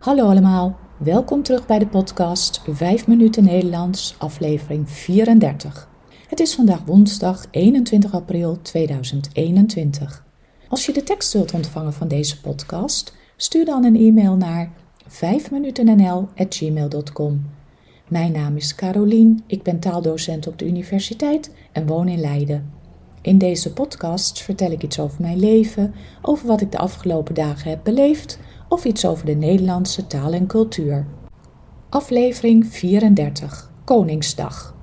[0.00, 5.88] Hallo allemaal, welkom terug bij de podcast 5 minuten Nederlands, aflevering 34.
[6.28, 10.24] Het is vandaag woensdag 21 april 2021.
[10.68, 14.72] Als je de tekst wilt ontvangen van deze podcast, stuur dan een e-mail naar
[15.08, 17.50] 5minutennl@gmail.com.
[18.08, 22.72] Mijn naam is Carolien, ik ben taaldocent op de universiteit en woon in Leiden.
[23.22, 27.70] In deze podcast vertel ik iets over mijn leven, over wat ik de afgelopen dagen
[27.70, 28.38] heb beleefd
[28.70, 31.06] of iets over de Nederlandse taal en cultuur.
[31.88, 34.74] Aflevering 34 Koningsdag.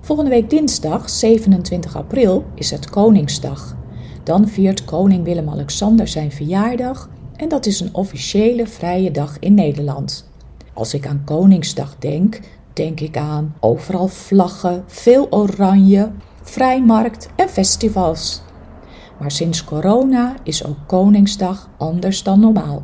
[0.00, 3.76] Volgende week dinsdag 27 april is het Koningsdag.
[4.22, 10.30] Dan viert koning Willem-Alexander zijn verjaardag en dat is een officiële vrije dag in Nederland.
[10.74, 12.40] Als ik aan Koningsdag denk,
[12.72, 16.10] denk ik aan overal vlaggen, veel oranje,
[16.42, 18.42] vrijmarkt en festivals.
[19.20, 22.82] Maar sinds corona is ook Koningsdag anders dan normaal.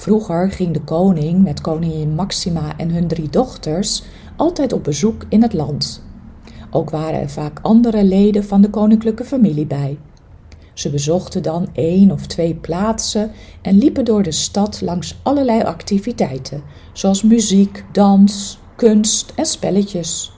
[0.00, 4.02] Vroeger ging de koning met koningin Maxima en hun drie dochters
[4.36, 6.02] altijd op bezoek in het land.
[6.70, 9.98] Ook waren er vaak andere leden van de koninklijke familie bij.
[10.74, 13.30] Ze bezochten dan één of twee plaatsen
[13.62, 16.62] en liepen door de stad langs allerlei activiteiten,
[16.92, 20.32] zoals muziek, dans, kunst en spelletjes.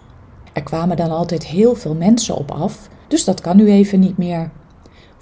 [0.53, 4.19] Er kwamen dan altijd heel veel mensen op af, dus dat kan nu even niet
[4.19, 4.51] meer.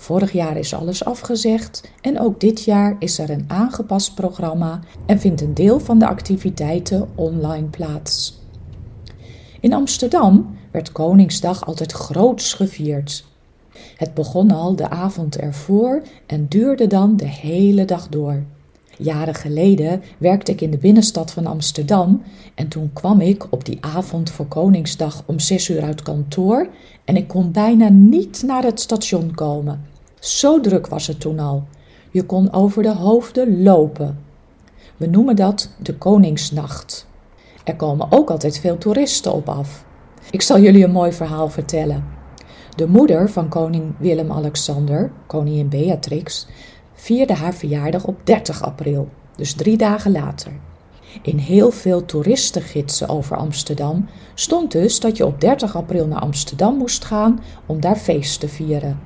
[0.01, 5.21] Vorig jaar is alles afgezegd en ook dit jaar is er een aangepast programma en
[5.21, 8.39] vindt een deel van de activiteiten online plaats.
[9.61, 13.25] In Amsterdam werd Koningsdag altijd groots gevierd.
[13.97, 18.43] Het begon al de avond ervoor en duurde dan de hele dag door.
[19.01, 22.23] Jaren geleden werkte ik in de binnenstad van Amsterdam
[22.55, 26.69] en toen kwam ik op die avond voor Koningsdag om zes uur uit kantoor
[27.05, 29.85] en ik kon bijna niet naar het station komen.
[30.19, 31.65] Zo druk was het toen al.
[32.11, 34.19] Je kon over de hoofden lopen.
[34.97, 37.07] We noemen dat de Koningsnacht.
[37.65, 39.85] Er komen ook altijd veel toeristen op af.
[40.31, 42.05] Ik zal jullie een mooi verhaal vertellen.
[42.77, 46.47] De moeder van koning Willem-Alexander, koningin Beatrix,
[47.01, 50.53] vierde haar verjaardag op 30 april, dus drie dagen later.
[51.23, 56.77] In heel veel toeristengidsen over Amsterdam stond dus dat je op 30 april naar Amsterdam
[56.77, 59.01] moest gaan om daar feest te vieren.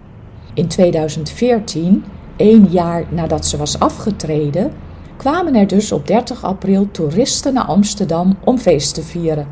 [0.55, 2.05] In 2014,
[2.37, 4.73] één jaar nadat ze was afgetreden,
[5.17, 9.47] kwamen er dus op 30 april toeristen naar Amsterdam om feest te vieren.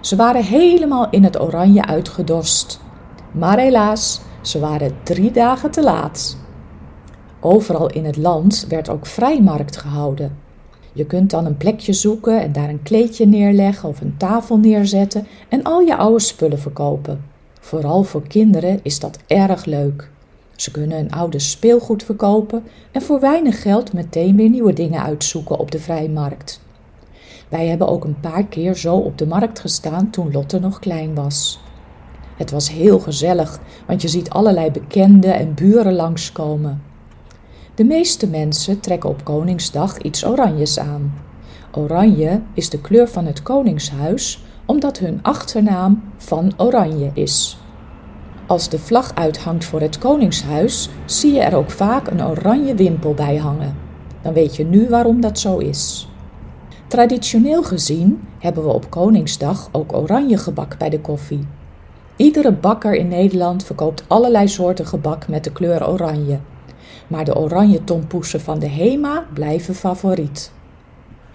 [0.00, 2.80] Ze waren helemaal in het oranje uitgedost.
[3.32, 6.46] Maar helaas, ze waren drie dagen te laat.
[7.40, 10.36] Overal in het land werd ook vrijmarkt gehouden.
[10.92, 15.26] Je kunt dan een plekje zoeken en daar een kleedje neerleggen of een tafel neerzetten
[15.48, 17.24] en al je oude spullen verkopen.
[17.60, 20.10] Vooral voor kinderen is dat erg leuk.
[20.56, 25.58] Ze kunnen een oude speelgoed verkopen en voor weinig geld meteen weer nieuwe dingen uitzoeken
[25.58, 26.60] op de vrijmarkt.
[27.48, 31.14] Wij hebben ook een paar keer zo op de markt gestaan toen Lotte nog klein
[31.14, 31.60] was.
[32.36, 36.82] Het was heel gezellig, want je ziet allerlei bekenden en buren langskomen.
[37.78, 41.14] De meeste mensen trekken op Koningsdag iets oranjes aan.
[41.72, 47.58] Oranje is de kleur van het Koningshuis, omdat hun achternaam van Oranje is.
[48.46, 53.14] Als de vlag uithangt voor het Koningshuis, zie je er ook vaak een oranje wimpel
[53.14, 53.76] bij hangen.
[54.22, 56.08] Dan weet je nu waarom dat zo is.
[56.88, 61.46] Traditioneel gezien hebben we op Koningsdag ook oranje gebak bij de koffie.
[62.16, 66.38] Iedere bakker in Nederland verkoopt allerlei soorten gebak met de kleur oranje.
[67.08, 70.52] Maar de oranje tompoesen van de HEMA blijven favoriet.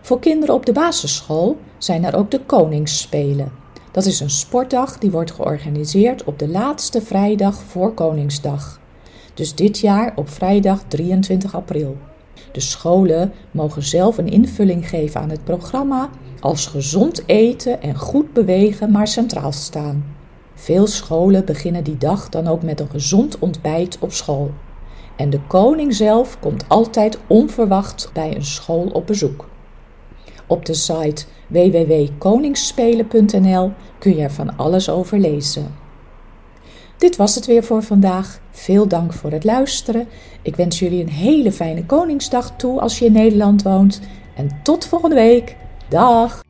[0.01, 3.51] Voor kinderen op de basisschool zijn er ook de Koningsspelen.
[3.91, 8.79] Dat is een sportdag die wordt georganiseerd op de laatste vrijdag voor Koningsdag.
[9.33, 11.97] Dus dit jaar op vrijdag 23 april.
[12.51, 18.33] De scholen mogen zelf een invulling geven aan het programma als gezond eten en goed
[18.33, 20.05] bewegen maar centraal staan.
[20.53, 24.51] Veel scholen beginnen die dag dan ook met een gezond ontbijt op school.
[25.15, 29.49] En de koning zelf komt altijd onverwacht bij een school op bezoek.
[30.47, 35.75] Op de site www.koningsspelen.nl kun je er van alles over lezen.
[36.97, 38.39] Dit was het weer voor vandaag.
[38.51, 40.07] Veel dank voor het luisteren.
[40.41, 44.01] Ik wens jullie een hele fijne Koningsdag toe als je in Nederland woont.
[44.35, 45.55] En tot volgende week.
[45.89, 46.41] Dag!